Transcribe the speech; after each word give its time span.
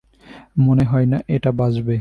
মনে 0.59 0.83
হয় 0.83 1.05
না 1.05 1.17
এটা 1.27 1.51
বাঁচবে। 1.51 1.89